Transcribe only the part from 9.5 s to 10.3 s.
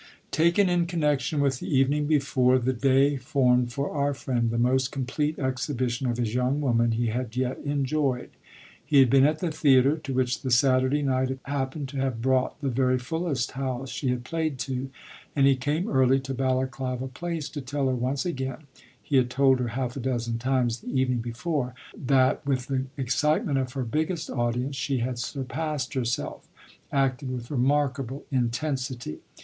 theatre, to